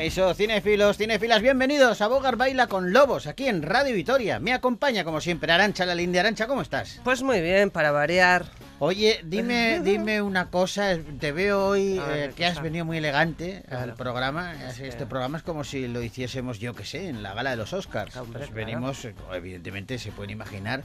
[0.00, 4.40] Eso, cinefilos, cinefilas, bienvenidos a Bogar Baila con Lobos, aquí en Radio Vitoria.
[4.40, 7.00] Me acompaña, como siempre, Arancha, la linda Arancha, ¿cómo estás?
[7.04, 8.46] Pues muy bien, para variar.
[8.78, 13.62] Oye, dime, dime una cosa, te veo hoy ver, eh, que has venido muy elegante
[13.70, 14.54] al programa.
[14.70, 17.50] Es Este que- programa es como si lo hiciésemos, yo que sé, en la gala
[17.50, 18.16] de los Oscars.
[18.16, 20.82] Hombre, Pues venimos, eh, evidentemente se pueden imaginar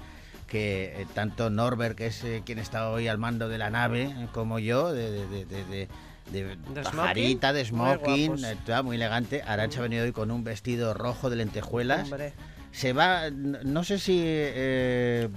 [0.47, 4.13] que eh, tanto Norbert, que es eh, quien está hoy al mando de la nave,
[4.33, 5.87] como yo, de, de, de, de-
[6.31, 7.37] de- de ¿De smoking?
[7.71, 9.41] Muy eh, muy elegante.
[9.43, 12.03] Arancha ha venido hoy con un vestido rojo de lentejuelas.
[12.05, 12.33] Hombre,
[12.71, 14.19] Se va, no sé si...
[14.23, 15.29] eh,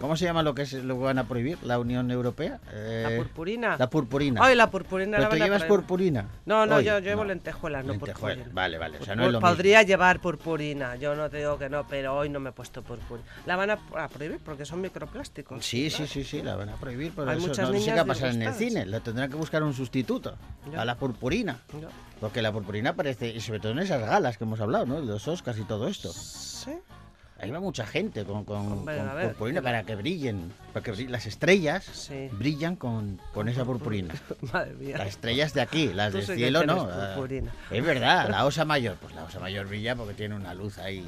[0.00, 1.58] ¿Cómo se llama lo que, es, lo que van a prohibir?
[1.64, 2.60] ¿La Unión Europea?
[2.72, 3.76] la Eh, purpurina.
[3.76, 4.40] La purpurina.
[4.44, 6.28] Ay, la purpurina ¿Pero la tú llevas purpurina?
[6.46, 7.28] No, no, Hoy, yo llevo no.
[7.30, 8.54] lentejuelas, no Lentejuelas, purpurina.
[8.54, 9.48] Vale, vale, o sea, no es lo mismo.
[9.50, 12.82] Podría llevar purpurina, yo no te digo que no, pero hoy no me he puesto
[12.82, 13.26] purpurina.
[13.44, 15.64] La van a, a prohibir porque son microplásticos.
[15.66, 17.80] Sí, sí, sí, sí, la van a prohibir, pero Hay eso muchas no sé qué
[17.80, 18.86] niñas va a pasar en el cine.
[18.86, 20.36] Le tendrán que buscar un sustituto
[20.76, 21.58] a la purpurina.
[21.72, 21.88] No.
[22.20, 25.00] Porque la purpurina parece, y sobre todo en esas galas que hemos hablado, ¿no?
[25.00, 26.12] Los Oscars y todo esto.
[26.12, 26.72] Sí.
[27.40, 30.52] Ahí va mucha gente con, con, Hombre, con a ver, purpurina para que brillen.
[30.72, 31.12] Para que brillen.
[31.12, 32.28] Las estrellas Sí.
[32.32, 34.12] brillan con, con esa purpurina.
[34.52, 34.98] Madre mía.
[34.98, 36.88] Las estrellas de aquí, las del cielo no.
[36.90, 37.52] Ah, purpurina.
[37.70, 38.96] Es verdad, la osa mayor.
[39.00, 41.06] Pues la osa mayor brilla porque tiene una luz ahí.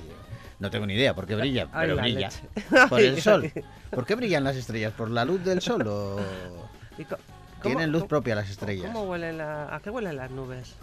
[0.60, 2.28] No tengo ni idea por qué brilla, Ay, pero la brilla.
[2.28, 2.86] leche.
[2.88, 3.50] Por el sol.
[3.90, 4.92] ¿Por qué brillan las estrellas?
[4.96, 6.20] ¿Por la luz del sol o
[6.98, 7.16] ¿Y co-
[7.62, 8.86] cómo- tienen luz propia las estrellas?
[8.92, 10.74] ¿Cómo huelen la, ¿A qué huelen las nubes?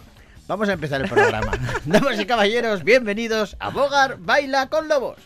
[0.48, 1.52] Vamos a empezar el programa.
[1.84, 5.18] Damas y caballeros, bienvenidos a Bogar Baila con Lobos.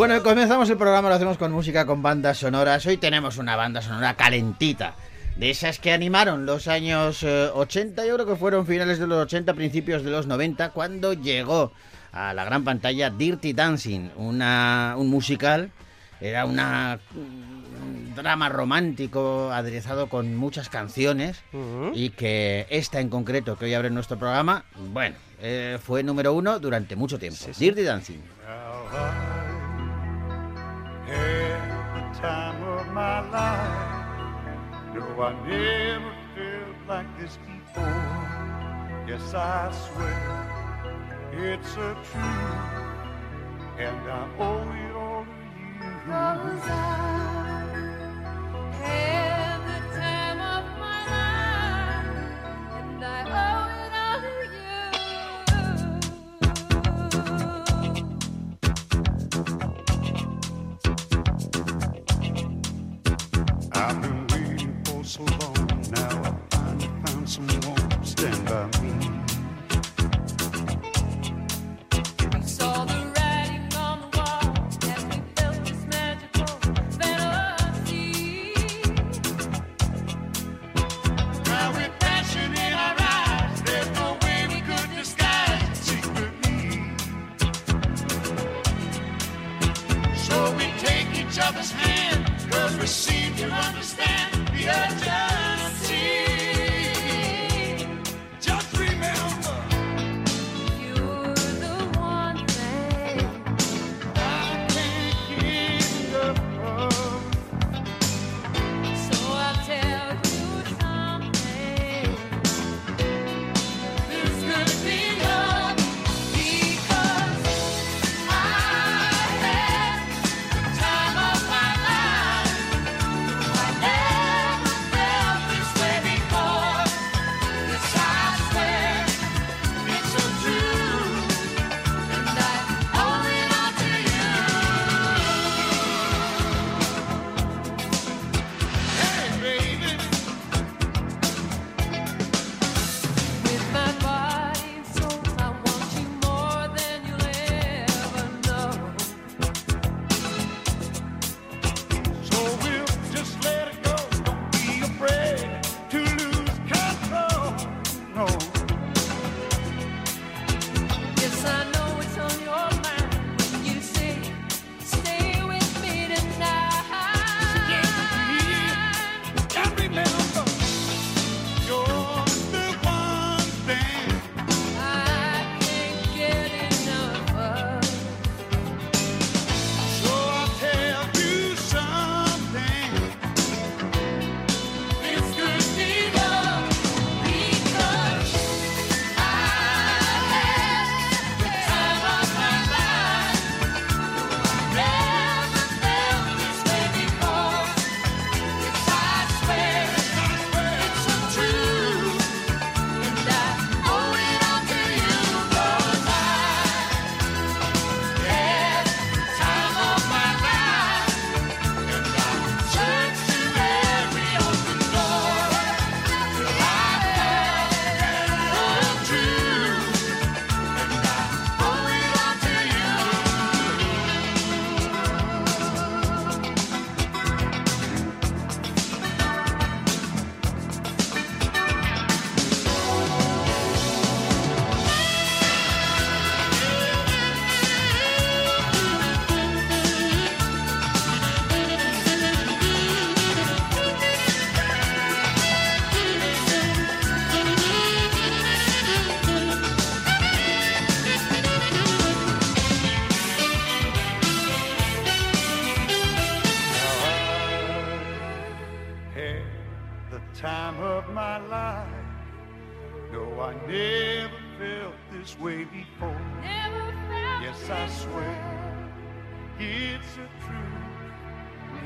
[0.00, 2.86] Bueno, comenzamos el programa, lo hacemos con música, con bandas sonoras.
[2.86, 4.94] Hoy tenemos una banda sonora calentita.
[5.36, 9.22] De esas que animaron los años eh, 80, yo creo que fueron finales de los
[9.24, 11.72] 80, principios de los 90, cuando llegó
[12.12, 15.70] a la gran pantalla Dirty Dancing, una, un musical.
[16.18, 21.92] Era una, un drama romántico aderezado con muchas canciones Ujú.
[21.92, 26.58] y que esta en concreto, que hoy abre nuestro programa, bueno, eh, fue número uno
[26.58, 27.38] durante mucho tiempo.
[27.38, 27.64] Sí, sí.
[27.66, 28.20] Dirty Dancing.
[32.20, 34.94] Time of my life.
[34.94, 39.04] No, I never felt like this before.
[39.08, 40.30] Yes, I swear
[41.32, 42.80] it's a truth,
[43.78, 45.30] and I owe it all to
[45.64, 45.90] you.
[46.06, 47.19] Cause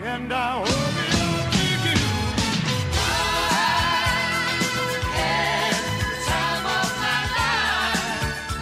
[0.02, 0.83] and I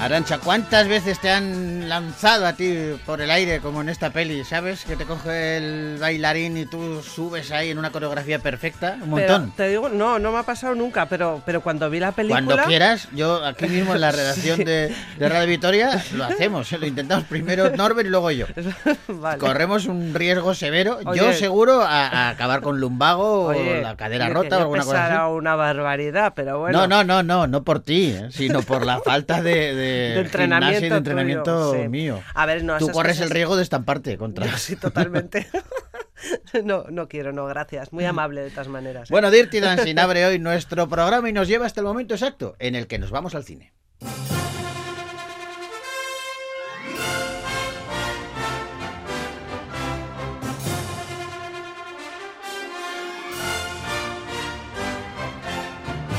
[0.02, 2.76] Arancha, ¿cuántas veces te han lanzado a ti
[3.06, 4.44] por el aire como en esta peli?
[4.44, 4.84] ¿Sabes?
[4.84, 8.96] Que te coge el bailarín y tú subes ahí en una coreografía perfecta.
[9.00, 9.52] Un Pero montón.
[9.56, 12.44] te digo, no, no me ha pasado nunca, pero, pero cuando vi la película...
[12.44, 16.78] Cuando quieras, yo aquí mismo en la redacción de, de Radio Vitoria lo hacemos, ¿eh?
[16.78, 18.46] lo intentamos primero Norbert y luego yo.
[19.06, 19.38] Vale.
[19.38, 24.28] Corremos un riesgo severo, yo seguro a, a acabar con lumbago Oye, o la cadera
[24.30, 25.32] rota o alguna cosa así.
[25.32, 26.76] una barbaridad, pero bueno.
[26.80, 28.28] No, no, no, no, no por ti, ¿eh?
[28.32, 31.88] sino por la falta de, de, de entrenamiento, gimnasia y de entrenamiento tuyo, sí.
[31.88, 32.22] mío.
[32.34, 34.46] A ver, no, Tú corres el riesgo de estamparte contra.
[34.46, 35.46] Yo sí, totalmente.
[36.64, 37.92] no, no quiero, no, gracias.
[37.92, 39.10] Muy amable de todas maneras.
[39.10, 39.12] ¿eh?
[39.12, 42.74] Bueno, Dirty Dancing abre hoy nuestro programa y nos lleva hasta el momento exacto en
[42.74, 43.72] el que nos vamos al cine.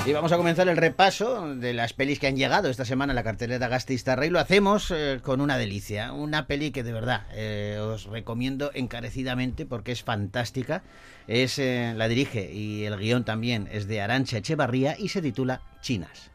[0.05, 3.15] Y vamos a comenzar el repaso de las pelis que han llegado esta semana a
[3.15, 7.25] la cartelera Gastistarra y lo hacemos eh, con una delicia, una peli que de verdad
[7.31, 10.83] eh, os recomiendo encarecidamente porque es fantástica.
[11.27, 15.61] Es eh, la dirige y el guion también es de Arancha Echevarría y se titula
[15.81, 16.31] Chinas.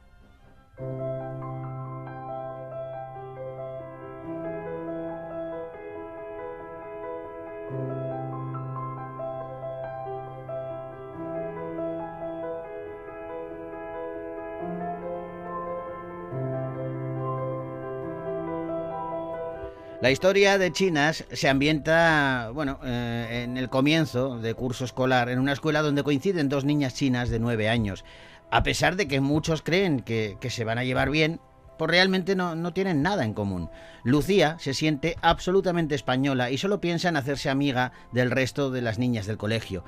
[20.00, 25.40] La historia de Chinas se ambienta, bueno, eh, en el comienzo de curso escolar, en
[25.40, 28.04] una escuela donde coinciden dos niñas chinas de nueve años.
[28.52, 31.40] A pesar de que muchos creen que, que se van a llevar bien,
[31.78, 33.70] pues realmente no, no tienen nada en común.
[34.04, 39.00] Lucía se siente absolutamente española y solo piensa en hacerse amiga del resto de las
[39.00, 39.82] niñas del colegio.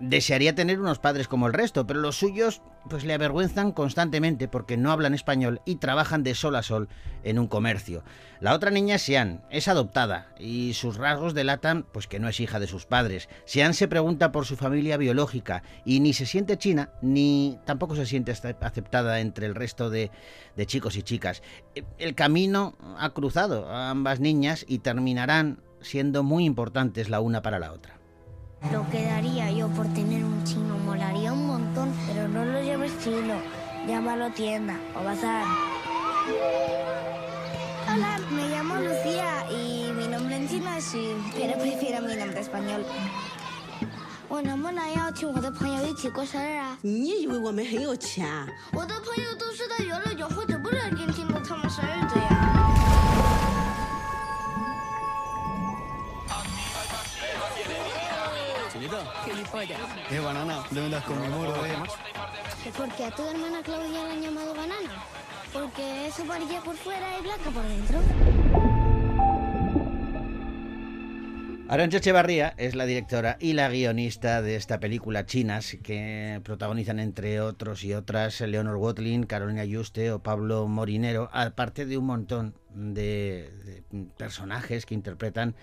[0.00, 4.76] Desearía tener unos padres como el resto, pero los suyos pues le avergüenzan constantemente porque
[4.76, 6.88] no hablan español y trabajan de sol a sol
[7.22, 8.02] en un comercio.
[8.40, 12.40] La otra niña es Xian, es adoptada y sus rasgos delatan pues que no es
[12.40, 13.28] hija de sus padres.
[13.46, 18.04] Xian se pregunta por su familia biológica y ni se siente china ni tampoco se
[18.04, 20.10] siente aceptada entre el resto de,
[20.56, 21.40] de chicos y chicas.
[21.98, 27.60] El camino ha cruzado a ambas niñas y terminarán siendo muy importantes la una para
[27.60, 27.93] la otra.
[28.71, 32.91] Lo que daría yo por tener un chino molaría un montón, pero no lo llames
[33.03, 33.35] chino,
[33.87, 35.45] llámalo tienda o bazar.
[37.87, 42.41] Hola, me llamo Lucía y mi nombre en chino es Xu, pero prefiero mi nombre
[42.41, 42.85] español.
[44.27, 46.77] 我能不能邀请我的朋友一起过生日啊？
[46.83, 48.47] 你以为我们很有钱啊？
[48.73, 52.12] 我的朋友都是在游乐园或者不乐园听过他们生日的
[60.10, 61.74] Eh, banana, ¿dónde andas con mi moro, eh?
[62.76, 65.04] Porque a tu hermana Claudia la han llamado banana.
[65.52, 68.00] Porque es amarilla por fuera y blanca por dentro.
[71.68, 77.40] Arancha Echevarría es la directora y la guionista de esta película Chinas que protagonizan entre
[77.40, 83.50] otros y otras Leonor Watling, Carolina Yuste o Pablo Morinero, aparte de un montón de,
[83.64, 85.54] de personajes que interpretan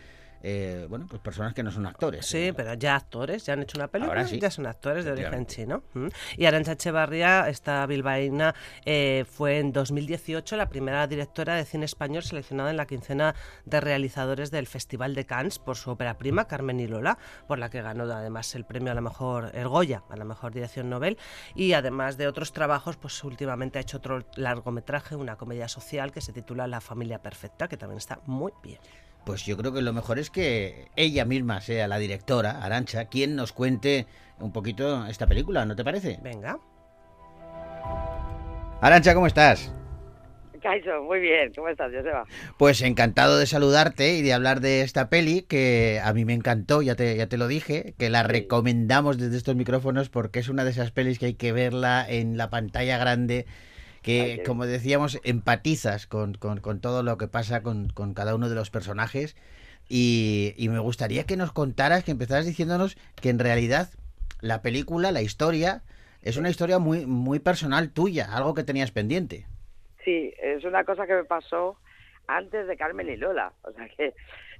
[0.43, 2.25] eh, bueno, pues personas que no son actores.
[2.25, 4.39] Sí, Eh, pero ya actores, ya han hecho una película, sí.
[4.39, 5.83] ya son actores de origen chino.
[5.95, 6.09] ¿m?
[6.37, 8.55] Y Arancha Echevarría, esta bilbaína,
[8.85, 13.79] eh, fue en 2018 la primera directora de cine español seleccionada en la quincena de
[13.81, 17.17] realizadores del Festival de Cannes por su ópera prima, Carmen y Lola,
[17.47, 20.53] por la que ganó además el premio a la mejor, el Goya, a la mejor
[20.53, 21.17] dirección Nobel.
[21.55, 26.21] Y además de otros trabajos, pues últimamente ha hecho otro largometraje, una comedia social que
[26.21, 28.79] se titula La familia perfecta, que también está muy bien.
[29.25, 33.35] Pues yo creo que lo mejor es que ella misma sea la directora, Arancha, quien
[33.35, 34.07] nos cuente
[34.39, 36.19] un poquito esta película, ¿no te parece?
[36.23, 36.59] Venga.
[38.81, 39.71] Arancha, ¿cómo estás?
[40.61, 41.51] Kaiso, muy bien.
[41.55, 42.23] ¿Cómo estás, Joseba?
[42.57, 46.81] Pues encantado de saludarte y de hablar de esta peli que a mí me encantó,
[46.81, 50.63] ya te, ya te lo dije, que la recomendamos desde estos micrófonos porque es una
[50.63, 53.45] de esas pelis que hay que verla en la pantalla grande,
[54.01, 58.49] que como decíamos, empatizas con, con- con todo lo que pasa con, con cada uno
[58.49, 59.35] de los personajes.
[59.89, 63.89] Y, y me gustaría que nos contaras, que empezaras diciéndonos que en realidad
[64.39, 65.83] la película, la historia,
[66.21, 69.45] es una historia muy, muy personal tuya, algo que tenías pendiente.
[70.05, 71.77] Sí, es una cosa que me pasó
[72.27, 73.53] antes de Carmen y Lola.
[73.63, 74.13] O sea que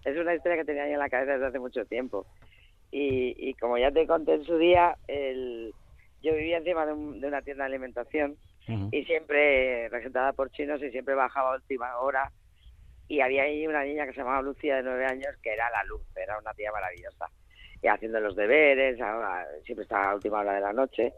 [0.06, 2.26] es una historia que tenía ahí en la cabeza desde hace mucho tiempo.
[2.92, 5.74] Y, y como ya te conté en su día, el,
[6.22, 8.36] yo vivía encima de, un- de una tienda de alimentación
[8.68, 12.32] Y siempre regentada por chinos y siempre bajaba a última hora
[13.08, 15.84] y había ahí una niña que se llamaba Lucía de nueve años que era la
[15.84, 17.28] luz, era una tía maravillosa
[17.82, 21.12] y haciendo los deberes, ahora siempre estaba a última hora de la noche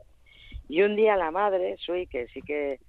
[0.67, 2.79] y un día la madre, Sui, que sí que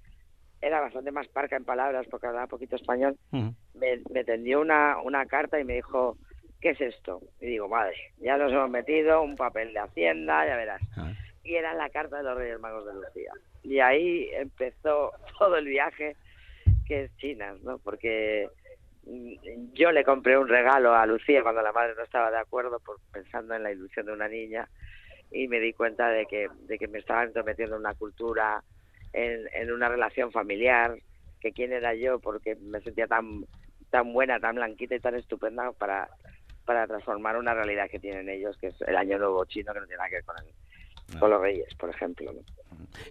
[0.61, 5.59] era bastante más parca en palabras porque hablaba poquito español, me tendió una, una carta
[5.59, 6.17] y me dijo,
[6.61, 7.21] ¿qué es esto?
[7.39, 10.81] Y digo, madre, ya nos hemos metido, un papel de Hacienda, ya verás.
[10.97, 11.13] Ah.
[11.45, 13.31] Y era la carta de los Reyes Magos de Lucía.
[13.63, 16.15] Y ahí empezó todo el viaje,
[16.87, 17.77] que es Chinas, ¿no?
[17.79, 18.49] Porque
[19.05, 22.79] mm, yo le compré un regalo a Lucía cuando la madre no estaba de acuerdo,
[22.79, 24.67] por, pensando en la ilusión de una niña,
[25.31, 28.63] y me di cuenta de que, de que me estaba entrometiendo en una cultura,
[29.13, 30.97] en, en una relación familiar,
[31.41, 33.45] que quién era yo, porque me sentía tan
[33.91, 36.09] tan buena, tan blanquita y tan estupenda para,
[36.65, 39.85] para transformar una realidad que tienen ellos, que es el Año Nuevo chino, que no
[39.85, 40.53] tiene nada que ver con, el-
[41.19, 42.33] con los reyes, por ejemplo.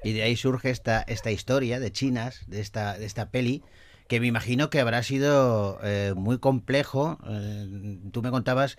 [0.03, 3.63] Y de ahí surge esta, esta historia de chinas, de esta, de esta peli,
[4.09, 7.19] que me imagino que habrá sido eh, muy complejo.
[7.27, 8.77] Eh, tú me contabas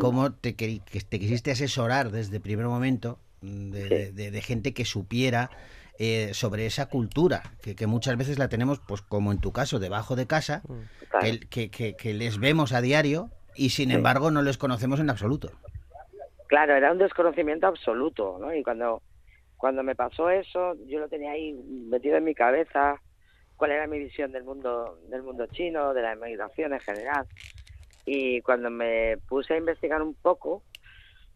[0.00, 4.42] cómo te, que te quisiste asesorar desde el primer momento mm, de, de- de- de
[4.42, 5.50] gente que supiera
[6.00, 9.78] eh, sobre esa cultura, que, que muchas veces la tenemos, pues como en tu caso,
[9.78, 10.62] debajo de casa,
[11.10, 11.38] Claro.
[11.38, 15.08] que, que- que- que les vemos a diario y sin embargo no les conocemos en
[15.10, 15.52] absoluto.
[16.54, 18.54] Claro, era un desconocimiento absoluto, ¿no?
[18.54, 19.02] Y cuando,
[19.56, 23.02] cuando me pasó eso, yo lo tenía ahí metido en mi cabeza,
[23.56, 27.26] cuál era mi visión del mundo, del mundo chino, de la inmigración en general.
[28.06, 30.62] Y cuando me puse a investigar un poco,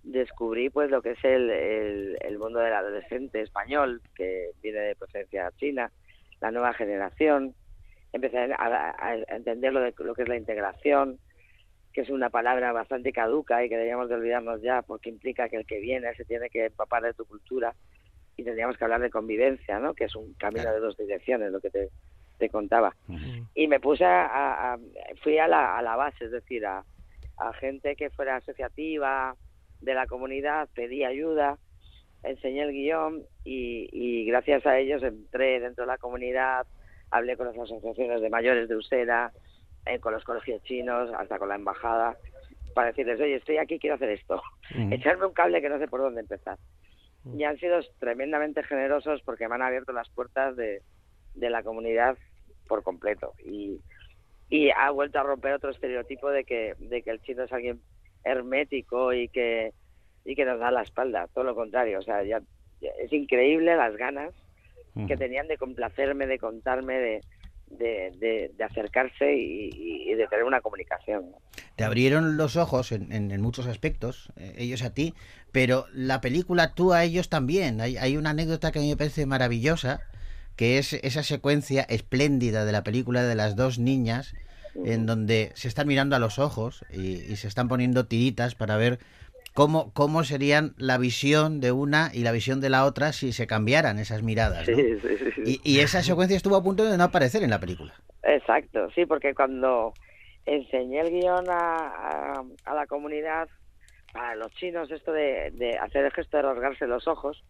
[0.04, 5.50] descubrí pues lo que es el, el, mundo del adolescente español, que viene de procedencia
[5.56, 5.90] china,
[6.40, 7.56] la nueva generación.
[8.12, 11.18] Empecé a entender lo, de, lo que es la integración,
[11.98, 15.56] que es una palabra bastante caduca y que deberíamos de olvidarnos ya porque implica que
[15.56, 17.74] el que viene se tiene que empapar de tu cultura
[18.36, 19.94] y tendríamos que hablar de convivencia, ¿no?
[19.94, 21.88] Que es un camino de dos direcciones, lo que te,
[22.38, 22.94] te contaba.
[23.52, 24.78] Y me puse a, a- a-
[25.24, 26.84] fui a la, a la base, es decir, a,
[27.38, 29.34] a gente que fuera asociativa
[29.80, 31.58] de la comunidad, pedí ayuda,
[32.22, 36.64] enseñé el guion y, y gracias a ellos entré dentro de la comunidad,
[37.10, 39.32] hablé con las asociaciones de mayores de Usera,
[39.88, 42.16] eh, con los colegios chinos, hasta con la embajada,
[42.74, 44.40] para decirles, oye, estoy aquí, quiero hacer esto.
[44.90, 46.58] Echarme un cable que no sé por dónde empezar.
[47.36, 50.82] Y han sido tremendamente generosos porque me han abierto las puertas de,
[51.34, 52.16] de la comunidad
[52.68, 53.34] por completo.
[53.44, 53.80] Y,
[54.48, 57.80] y ha vuelto a romper otro estereotipo de que, de que el chino es alguien
[58.24, 59.72] hermético y que,
[60.24, 61.28] y que nos da la espalda.
[61.34, 61.98] Todo lo contrario.
[61.98, 62.40] O sea, ya,
[62.80, 64.32] ya es increíble las ganas
[65.06, 67.20] que tenían de complacerme, de contarme, de,
[67.70, 69.70] de, de- de acercarse y,
[70.10, 71.26] y- de tener una comunicación.
[71.76, 75.14] Te abrieron los ojos en, en- en muchos aspectos, eh, ellos a ti,
[75.52, 77.80] pero la película actúa a ellos también.
[77.80, 80.00] Hay, hay una anécdota que a mí me parece maravillosa,
[80.56, 84.34] que es esa secuencia espléndida de la película de las dos niñas,
[84.84, 88.76] en donde se están mirando a los ojos y, y se están poniendo tiritas para
[88.76, 88.98] ver
[89.58, 93.48] cómo, cómo serían la visión de una y la visión de la otra si se
[93.48, 94.68] cambiaran esas miradas.
[94.68, 94.76] ¿no?
[94.76, 95.60] Sí, sí, sí, sí.
[95.64, 97.92] Y, y esa secuencia estuvo a punto de no aparecer en la película.
[98.22, 99.94] Exacto, sí, porque cuando
[100.46, 103.48] enseñé el guion a, a- a la comunidad,
[104.12, 107.42] para los chinos esto de, de hacer el gesto de rasgarse los ojos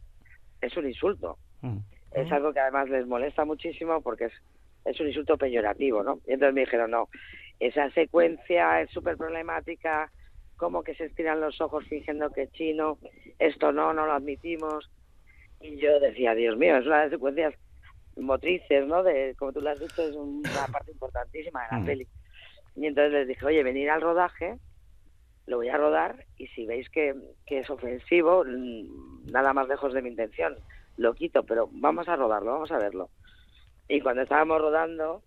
[0.62, 1.38] es un insulto.
[2.12, 4.33] Es algo que además les molesta muchísimo porque es,
[4.87, 6.21] es un insulto peyorativo, ¿no?
[6.27, 7.11] Y entonces me dijeron, no,
[7.61, 10.11] esa secuencia es súper problemática,
[10.59, 12.99] como que se estiran los ojos fingiendo que es chino,
[13.38, 14.91] esto no, no lo admitimos.
[15.61, 17.55] Y yo decía, Dios mío, es una de las secuencias
[18.17, 19.03] motrices, ¿no?
[19.03, 21.87] De, como tú lo has dicho, es una parte importantísima de la Mm.
[21.87, 22.07] peli.
[22.77, 24.59] Y entonces les dije, oye, venir al rodaje,
[25.47, 27.15] lo voy a rodar y si veis que,
[27.47, 30.57] que es ofensivo, mm, nada más lejos de mi intención,
[30.97, 33.09] lo quito, pero vamos a rodarlo, vamos a verlo.
[33.88, 35.23] Y cuando estábamos rodando,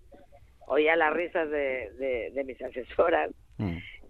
[0.67, 3.31] oía las risas de, de, de mis asesoras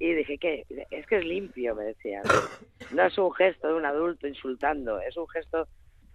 [0.03, 0.65] y dije, ¿qué?
[0.89, 2.23] Es que es limpio, me decían.
[2.91, 5.67] No es un gesto de un adulto insultando, es un gesto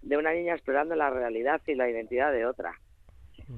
[0.03, 2.73] de una niña explorando la realidad y la identidad de otra.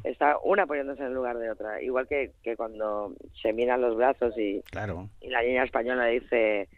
[0.06, 1.82] Está una poniéndose en el lugar de otra.
[1.82, 5.10] Igual que, que cuando se miran los brazos y, Claro.
[5.20, 6.70] y la niña española dice,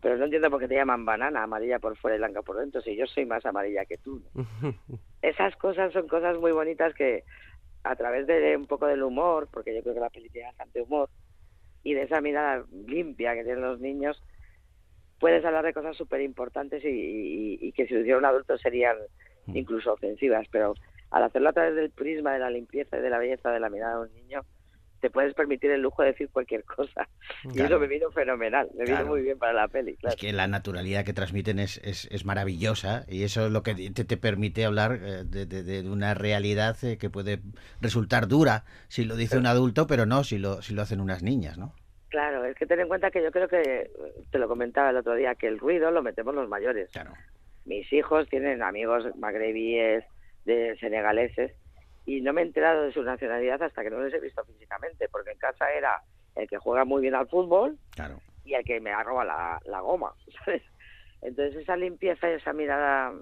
[0.00, 2.80] pero no entiendo por qué te llaman banana, amarilla por fuera y blanca por dentro,
[2.82, 4.22] si yo soy más amarilla que tú.
[5.22, 7.24] Esas cosas son cosas muy bonitas que
[7.82, 10.82] a través de un poco del humor, porque yo creo que la peli tiene bastante
[10.82, 11.08] humor,
[11.82, 14.22] y de esa mirada limpia que tienen los niños,
[15.18, 18.56] puedes hablar de cosas súper importantes y, y- y que si lo hiciera un adulto
[18.58, 18.96] serían
[19.58, 20.74] incluso ofensivas, pero
[21.10, 23.68] al hacerlo a través del prisma de la limpieza y de la belleza de la
[23.68, 24.44] mirada de un niño,
[25.00, 27.08] te puedes permitir el lujo de decir cualquier cosa.
[27.54, 30.14] Y eso me vino fenomenal, me vino muy bien para la peli, claro.
[30.14, 33.74] Es que la naturalidad que transmiten es, es, es maravillosa y eso es lo que
[33.74, 37.40] te, te permite hablar eh, de, de- de una realidad eh, que puede
[37.80, 41.22] resultar dura si lo dice un adulto, pero no si lo, si lo hacen unas
[41.22, 41.74] niñas, ¿no?
[42.10, 43.90] Claro, es que ten en cuenta que yo creo que,
[44.30, 46.90] te lo comentaba el otro día, que el ruido lo metemos los mayores.
[46.90, 47.12] Claro.
[47.64, 50.04] Mis hijos tienen amigos magrebíes,
[50.44, 51.52] de senegaleses,
[52.06, 55.08] y no me he enterado de su nacionalidad hasta que no les he visto físicamente,
[55.08, 56.02] porque en casa era
[56.34, 58.20] el que juega muy bien al fútbol Claro.
[58.44, 60.12] y el que me arroba la, la goma,
[60.44, 60.62] ¿sabes?
[61.22, 63.12] Entonces esa limpieza y esa mirada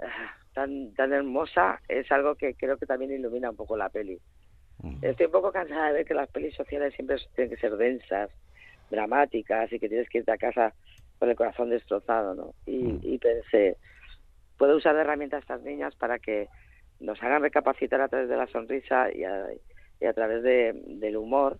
[0.00, 4.18] ah, tan, tan hermosa es algo que creo que también ilumina un poco la peli.
[5.02, 8.30] Estoy un poco cansada de ver que las pelis sociales siempre tienen que ser densas,
[8.90, 10.74] dramáticas y que tienes que irte a casa
[11.18, 12.54] con el corazón destrozado, ¿no?
[12.66, 13.76] Y, y pensé,
[14.58, 16.48] puedo usar de herramienta a estas niñas para que
[17.00, 19.46] nos hagan recapacitar a través de la sonrisa y a,
[20.00, 21.58] y a través de, del humor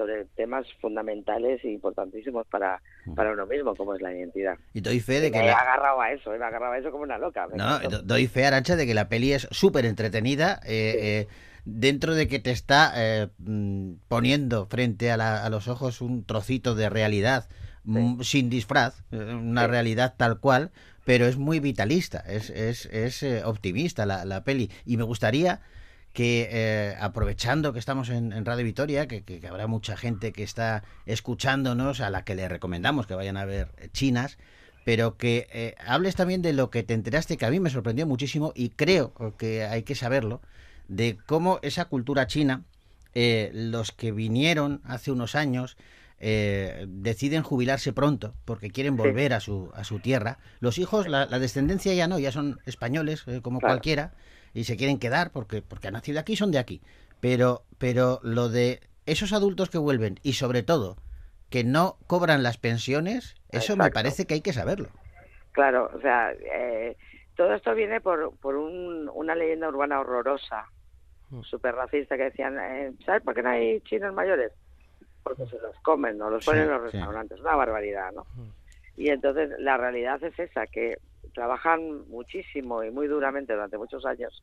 [0.00, 2.80] sobre temas fundamentales e importantísimos para,
[3.14, 4.56] para uno mismo, como es la identidad.
[4.72, 6.72] Y doy fe de Y que me he agarrado a eso, eh, me he agarrado
[6.72, 7.46] a eso como una loca.
[7.54, 10.58] No, do- doy fe, Arancha, de que la peli es súper entretenida.
[10.64, 11.28] eh, eh,
[11.66, 16.24] dentro de que te está eh, mm, poniendo frente a, la- a los ojos un
[16.24, 17.50] trocito de realidad
[17.84, 20.70] mm, sin disfraz, una realidad tal cual,
[21.04, 24.70] pero es muy vitalista, es, es, es optimista la, la peli.
[24.86, 25.60] Y me gustaría
[26.12, 30.32] que, eh, aprovechando que estamos en, en Radio Vitoria, que, que- que habrá mucha gente
[30.32, 34.38] que está escuchándonos, a la que le recomendamos que vayan a ver eh, chinas,
[34.84, 38.06] pero que eh, hables también de lo que te enteraste, que a mí me sorprendió
[38.06, 40.40] muchísimo y creo que hay que saberlo,
[40.88, 42.64] de cómo esa cultura china,
[43.14, 45.76] eh, los que vinieron hace unos años,
[46.18, 48.98] eh, deciden jubilarse pronto porque quieren Sí.
[48.98, 50.38] volver a su, a su tierra.
[50.60, 53.74] Los hijos, la, la descendencia ya no, ya son españoles eh, como Claro.
[53.74, 54.12] cualquiera
[54.54, 56.80] y se quieren quedar porque, porque han nacido aquí, son de aquí.
[57.20, 60.96] Pero, pero lo de esos adultos que vuelven y sobre todo
[61.50, 64.88] que no cobran las pensiones, eso me parece que hay que saberlo.
[65.52, 66.96] Claro, o sea, eh,
[67.34, 70.66] todo esto viene por, por un- una leyenda urbana horrorosa,
[71.40, 74.52] súper racista, que decían, eh, ¿sabes por qué no hay chinos mayores?
[75.22, 76.98] Porque se los comen, no los ponen en los sí.
[76.98, 78.26] restaurantes, una barbaridad, ¿no?
[78.96, 80.98] Y entonces la realidad es esa, que
[81.34, 84.42] trabajan muchísimo y muy duramente durante muchos años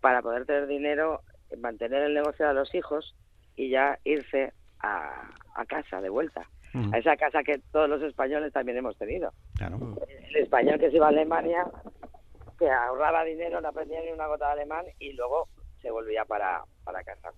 [0.00, 1.22] para poder tener dinero,
[1.58, 3.14] mantener el negocio de los hijos
[3.56, 6.48] y ya irse a, a casa de vuelta,
[6.92, 9.78] a esa casa que todos los españoles también hemos tenido Claro.
[10.30, 11.66] el español que se iba a Alemania,
[12.58, 15.48] que ahorraba dinero, no aprendía ni una gota de alemán y luego
[15.82, 17.30] se volvía para, para casa.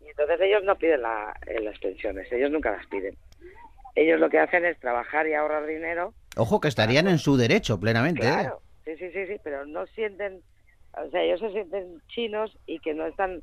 [0.00, 3.16] Y entonces ellos no piden la- eh, las pensiones, ellos nunca las piden.
[3.94, 6.14] Ellos lo que hacen es trabajar y ahorrar dinero.
[6.36, 8.26] Ojo que estarían en su derecho plenamente.
[8.26, 8.32] ¿eh?
[8.32, 10.40] Claro, sí, sí, sí, sí, pero no sienten,
[10.96, 13.40] o sea, ellos se sienten chinos y que no están,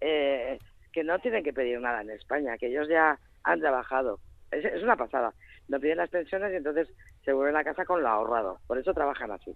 [0.00, 0.58] eh,
[0.92, 4.18] que no tienen que pedir nada en España, que ellos ya han trabajado.
[4.50, 5.32] Es, es una pasada.
[5.68, 6.88] No piden las pensiones y entonces
[7.24, 8.58] se vuelven a casa con lo ahorrado.
[8.66, 9.54] Por eso trabajan así,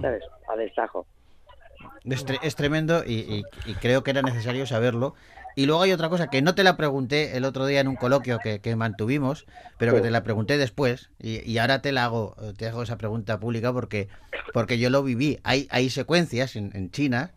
[0.00, 0.22] ¿sabes?
[0.48, 1.06] A destajo.
[2.04, 5.14] Es, tre- es tremendo y, y- y creo que era necesario saberlo.
[5.56, 7.96] Y luego hay otra cosa que no te la pregunté el otro día en un
[7.96, 9.46] coloquio que, que mantuvimos,
[9.78, 12.96] pero que te la pregunté después y, y ahora te la hago, te hago esa
[12.98, 14.08] pregunta pública porque,
[14.52, 15.40] porque yo lo viví.
[15.42, 17.32] Hay, hay secuencias en, en China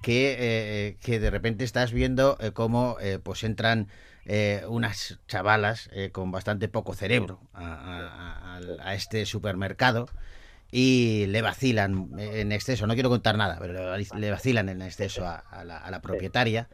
[0.00, 3.88] que, eh, que de repente estás viendo eh, cómo eh, pues entran
[4.24, 10.08] eh, unas chavalas eh, con bastante poco cerebro a, a- a- al- a este supermercado
[10.70, 15.36] y le vacilan en exceso, no quiero contar nada, pero le- vacilan en exceso a,
[15.36, 16.68] a la, a la propietaria.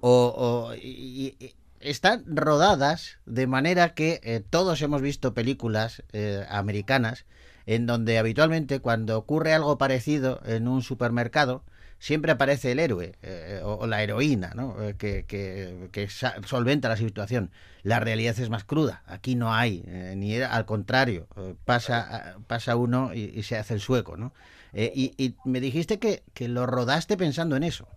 [0.00, 0.34] O,
[0.70, 7.26] o- y- y- están rodadas de manera que eh, todos hemos visto películas eh, americanas
[7.66, 11.62] en donde habitualmente cuando ocurre algo parecido en un supermercado,
[12.04, 14.76] siempre aparece el héroe eh, o, o la heroína, ¿no?
[14.82, 17.50] Eh, que, que- que solventa la situación.
[17.82, 19.02] La realidad es más cruda.
[19.06, 23.56] Aquí no hay, eh, ni era- al contrario, eh, pasa, pasa uno y, y se
[23.56, 24.32] hace el sueco, ¿no?
[24.74, 27.88] Eh, y, y me dijiste que, que lo rodaste pensando en eso.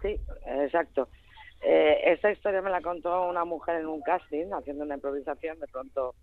[0.00, 1.08] Sí, exacto.
[1.60, 5.58] Eh, esta historia me la contó una mujer en un casting, haciendo una improvisación.
[5.58, 6.14] De pronto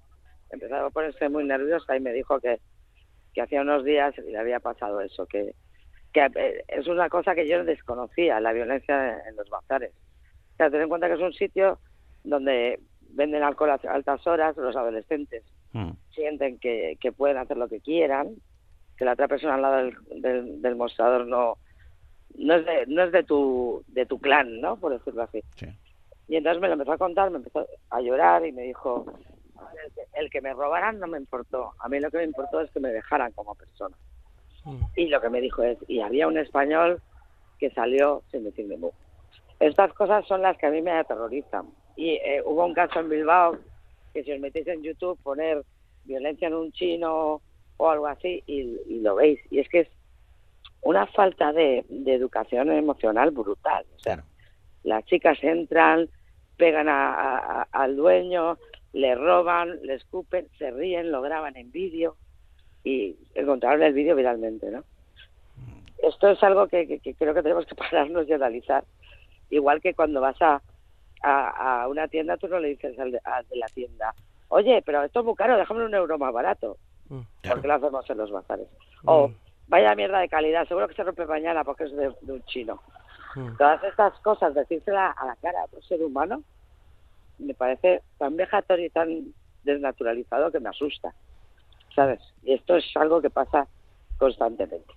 [0.50, 2.62] empezó a ponerse muy nerviosa y me dijo que,
[3.34, 5.56] que hacía unos días le había pasado eso, que,
[6.14, 9.94] que eh, es una cosa que yo desconocía, la violencia en los bazares.
[10.54, 11.80] O sea, ten en cuenta que es un sitio
[12.24, 15.44] donde venden alcohol a altas horas, los adolescentes
[16.14, 18.36] sienten que, que pueden hacer lo que quieran,
[18.98, 21.58] que la otra persona al lado del, del, del mostrador no,
[22.38, 24.78] no es de, no es de tu de tu clan, ¿no?
[24.78, 25.42] Por decirlo así.
[25.56, 25.68] Sí.
[26.28, 29.06] Y entonces me lo empezó a contar, me empezó a llorar y me dijo,
[29.86, 32.62] el que, el que me robaran no me importó, a mí lo que me importó
[32.62, 33.96] es que me dejaran como persona.
[34.96, 37.02] Y lo que me dijo es, y había un español
[37.60, 38.92] que salió sin decirme mu.
[39.60, 41.68] Estas cosas son las que a mí me aterrorizan.
[41.96, 43.58] Y eh, hubo un caso en Bilbao
[44.14, 45.64] que si os metéis en YouTube poner
[46.04, 47.42] violencia en un chino
[47.78, 49.40] o algo así y, y lo veis.
[49.52, 49.88] Y es que es
[50.82, 53.86] una falta de, de educación emocional brutal.
[53.96, 54.16] O sea,
[54.84, 56.10] las chicas entran,
[56.58, 58.58] pegan a- a- a- al dueño,
[58.94, 62.18] le roban, le escupen, se ríen, lo graban en vídeo
[62.84, 64.84] y encontraron el vídeo viralmente, ¿no?
[66.02, 68.84] Esto es algo que, que- que creo que tenemos que pararnos y analizar.
[69.50, 70.62] Igual que cuando vas a,
[71.22, 74.16] a, a una tienda, tú no le dices al de, al de la tienda,
[74.50, 76.78] oye, pero esto es muy caro, déjame un euro más barato.
[77.50, 78.68] Porque lo hacemos en los bazares.
[79.06, 79.32] O,
[79.68, 82.82] vaya mierda de calidad, seguro que se rompe mañana porque es de, de un chino.
[83.58, 86.44] Todas estas cosas, decírsela a la cara a un ser humano,
[87.38, 91.14] me parece tan vejatorio y tan desnaturalizado que me asusta,
[91.96, 92.20] ¿sabes?
[92.44, 93.68] Y esto es algo que pasa
[94.18, 94.94] constantemente.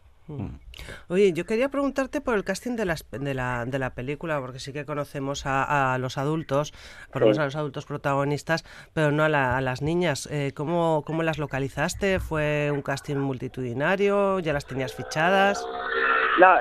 [1.09, 4.59] Oye, yo quería preguntarte por el casting de, las, de, la, de la película, porque
[4.59, 6.73] sí que conocemos a, a los adultos,
[7.13, 10.27] por lo menos a los adultos protagonistas, pero no a, la- a las niñas.
[10.33, 12.21] Eh, ¿cómo, ¿Cómo las localizaste?
[12.21, 14.39] ¿Fue un casting multitudinario?
[14.41, 15.63] ¿Ya las tenías fichadas?
[16.41, 16.55] No,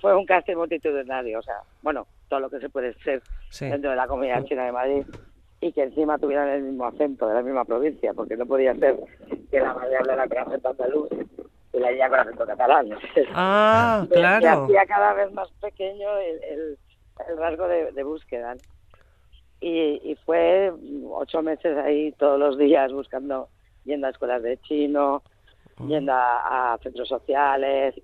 [0.00, 3.66] fue un casting multitudinario, o sea, bueno, todo lo que se puede ser Sí.
[3.66, 5.02] dentro de la comunidad china de Madrid
[5.60, 8.96] y que encima tuvieran el mismo acento de la misma provincia, porque no podía ser
[9.54, 11.08] que la madre hablara con acento andaluz
[11.72, 12.88] y la niña con acento catalán.
[13.34, 14.64] Ah, claro.
[14.64, 16.78] hacía cada vez más pequeño el, el-
[17.28, 18.56] el rasgo de, de búsqueda.
[18.56, 18.60] ¿no?
[19.60, 20.72] Y, y fue
[21.12, 23.48] ocho meses ahí todos los días buscando,
[23.84, 25.22] yendo a escuelas de chino,
[25.86, 27.94] yendo a, a centros sociales,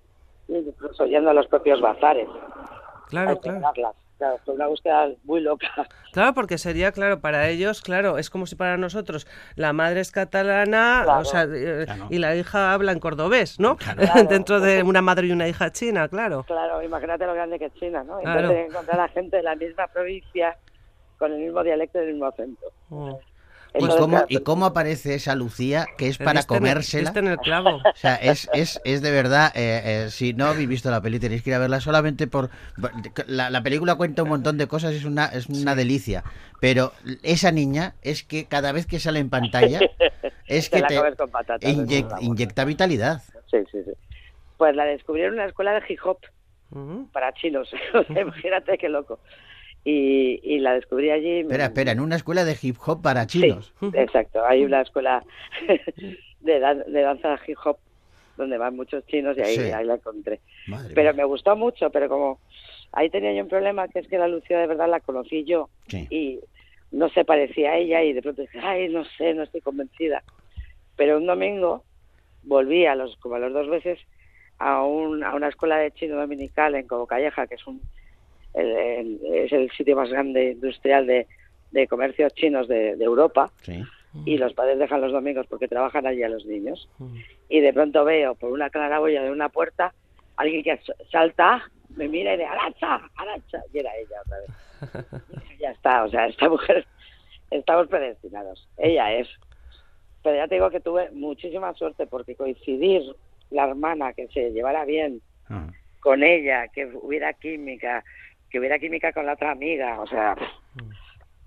[0.47, 2.29] incluso yendo a los propios bazares.
[3.09, 3.95] Claro, a claro.
[4.21, 5.67] Claro, fue una búsqueda muy loca.
[6.13, 10.13] Claro, porque sería, claro, para ellos, claro, es como si para nosotros la madre es
[10.13, 11.21] catalana Claro.
[11.21, 13.77] o sea, eh, y la hija habla en cordobés, ¿no?
[13.77, 13.99] Claro.
[14.29, 16.43] Dentro de una madre y una hija china, claro.
[16.43, 18.19] Claro, imagínate lo grande que es China, ¿no?
[18.19, 18.41] Claro.
[18.41, 20.59] Entonces encontrar a gente de la misma provincia
[21.17, 22.67] con el mismo dialecto y el mismo acento.
[23.75, 27.05] ¿Y Entonces, cómo, claro, ¿Y cómo aparece esa Lucía que es para en comérsela?
[27.05, 27.77] diste en el clavo.
[27.77, 31.19] O sea, es, es, es de verdad, eh, eh, si no habéis visto la peli
[31.19, 32.51] tenéis que ir a verla solamente por...
[33.27, 36.25] La, la película cuenta un montón de cosas, es una, es una delicia,
[36.61, 39.81] pero esa niña es que cada vez que sale en pantalla
[40.47, 43.23] es Te que la te comes con patatas, inyec- es una inyecta vitalidad.
[43.51, 43.93] Sí, sí, sí.
[44.57, 46.19] Pues la descubrieron en una escuela de hip hop
[47.13, 47.71] para chinos.
[47.95, 49.19] O sea, Imagínate qué loco.
[49.85, 51.41] Y, y la descubrí allí.
[51.41, 53.73] Espera, espera, en una escuela de hip hop para chinos.
[53.95, 55.25] Exacto, hay una escuela
[56.41, 57.79] de, dan- de danza hip hop
[58.37, 59.61] donde van muchos chinos y ahí, Sí.
[59.71, 60.41] ahí la encontré.
[60.67, 62.41] Madre pero me gustó mucho, pero como
[62.93, 65.69] ahí tenía yo un problema que es que la Lucía de verdad la conocí yo
[65.89, 66.07] Sí.
[66.11, 66.41] y
[66.91, 70.23] no se parecía a ella y de pronto dije, ay, no sé, no estoy convencida.
[70.97, 71.85] Pero un domingo
[72.43, 73.99] volví a los como a los dos veces
[74.59, 77.81] a, un, a una escuela de chino dominical en Cobo Calleja, que es un
[78.55, 81.27] el- el- es el sitio más grande industrial de,
[81.71, 83.83] de comercios chinos de, de Europa Sí.
[84.25, 86.89] y los padres dejan los domingos porque trabajan allí a los niños
[87.49, 89.95] y de pronto veo por una claraboya de una puerta
[90.37, 90.79] alguien que
[91.13, 94.51] salta, me mira y dice, Arancha, Arancha, y era ella otra vez.
[95.61, 96.87] Ya está, o sea, esta mujer,
[97.51, 99.29] estamos predestinados, ella es.
[100.23, 103.03] Pero ya te digo que tuve muchísima suerte porque coincidir
[103.51, 105.67] la hermana, que se llevara bien Ah.
[106.01, 108.03] con ella, que hubiera química,
[108.51, 110.35] que hubiera química con la otra amiga, o sea,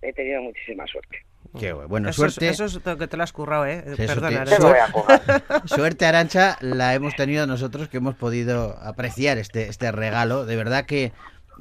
[0.01, 1.17] he tenido muchísima suerte.
[1.59, 1.87] Qué bueno.
[1.87, 2.49] Bueno, eso, es- suerte.
[2.49, 3.83] eso es lo que te lo has currado, ¿eh?
[3.95, 4.45] Te- Perdona.
[4.45, 4.67] suerte- Arancha.
[4.67, 5.43] voy a jugar.
[5.67, 10.45] Suerte, Arancha, la hemos tenido nosotros que hemos podido apreciar este, este regalo.
[10.45, 11.11] De verdad que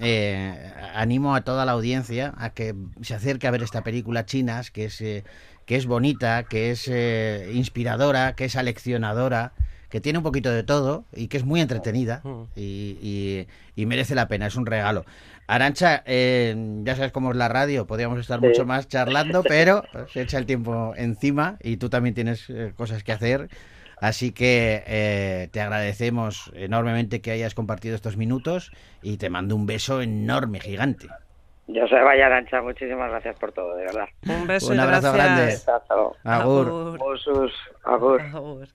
[0.00, 4.70] eh, animo a toda la audiencia a que se acerque a ver esta película Chinas,
[4.70, 5.24] que es, eh,
[5.66, 9.52] que es bonita, que es eh, inspiradora, que es aleccionadora,
[9.92, 12.22] que tiene un poquito de todo y que es muy entretenida
[12.57, 15.05] y, y- y merece la pena, es un regalo.
[15.46, 18.46] Arancha, eh, ya sabes cómo es la radio, podríamos estar Sí.
[18.46, 23.05] mucho más charlando, pero se echa el tiempo encima y tú también tienes eh, cosas
[23.05, 23.50] que hacer.
[24.00, 29.66] Así que eh, te agradecemos enormemente que hayas compartido estos minutos y te mando un
[29.66, 31.07] beso enorme, gigante.
[31.68, 34.07] Yo soy Vaya Arancha, muchísimas gracias por todo, de verdad.
[34.26, 35.66] Un beso Un abrazo gracias.
[35.66, 36.16] grande.
[36.24, 36.68] Agur.
[36.68, 37.50] Agur.
[37.85, 38.20] Agur.
[38.22, 38.68] Agur.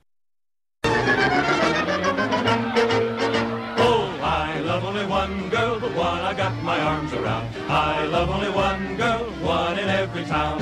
[3.78, 7.48] Oh, I love only one girl, I got my arms around.
[7.68, 10.58] I love only one girl, one in every town.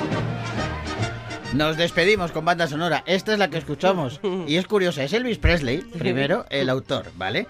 [1.53, 3.03] Nos despedimos con banda sonora.
[3.07, 4.21] Esta es la que escuchamos.
[4.47, 7.47] Y es curiosa, es Elvis Presley, primero, el autor, ¿vale?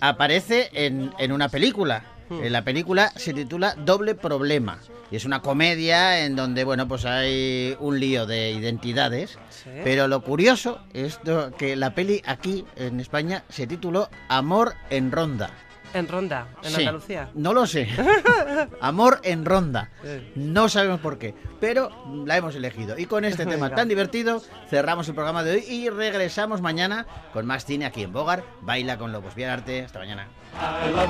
[0.00, 2.04] Aparece en, en una película.
[2.30, 4.78] En la película se titula Doble Problema.
[5.10, 9.38] Y es una comedia en donde, bueno, pues hay un lío de identidades.
[9.84, 11.20] Pero lo curioso es
[11.56, 15.50] que la peli aquí, en España, se tituló Amor en Ronda.
[15.94, 17.30] En Ronda, en Sí, Andalucía.
[17.34, 17.88] No lo sé.
[18.80, 19.90] Amor en ronda.
[20.34, 21.90] No sabemos por qué, pero
[22.26, 22.98] la hemos elegido.
[22.98, 27.46] Y con este tema tan divertido cerramos el programa de hoy y regresamos mañana con
[27.46, 28.44] más cine aquí en Bogar.
[28.60, 29.34] Baila con Lobos.
[29.34, 29.84] Bien arte.
[29.84, 30.26] Hasta mañana.
[30.60, 31.08] I love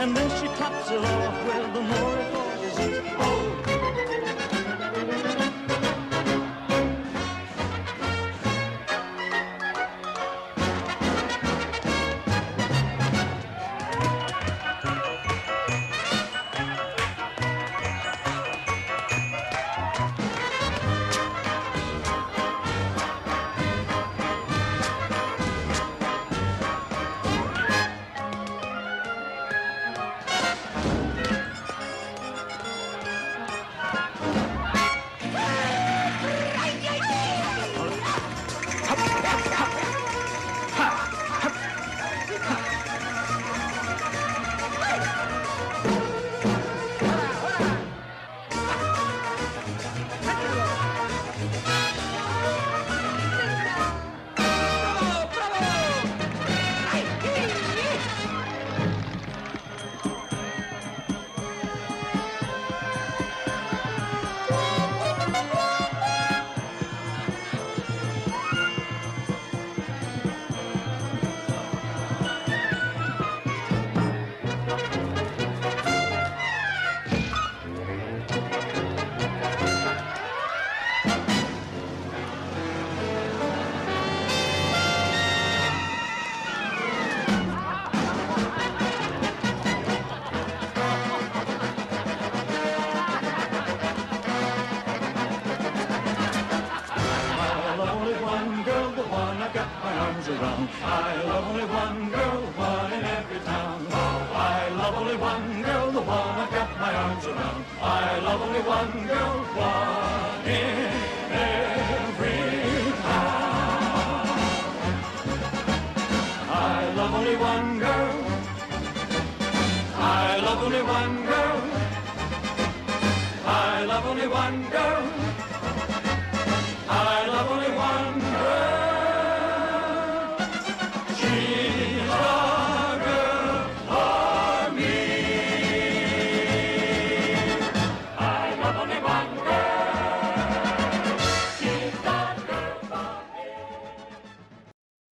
[0.00, 1.49] and then she tops it off